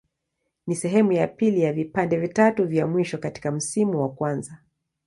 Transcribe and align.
Ni 0.67 0.75
sehemu 0.75 1.11
ya 1.11 1.27
pili 1.27 1.61
ya 1.61 1.73
vipande 1.73 2.17
vitatu 2.19 2.67
vya 2.67 2.87
mwisho 2.87 3.17
katika 3.17 3.51
msimu 3.51 4.01
wa 4.01 4.09
kwanza. 4.13 4.57